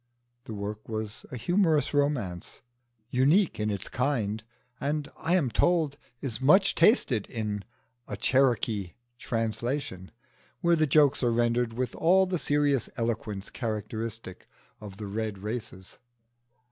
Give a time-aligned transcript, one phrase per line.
[0.45, 2.63] (The work was a humorous romance,
[3.11, 4.43] unique in its kind,
[4.79, 7.63] and I am told is much tasted in
[8.07, 10.09] a Cherokee translation,
[10.61, 14.47] where the jokes are rendered with all the serious eloquence characteristic
[14.79, 15.99] of the Red races.)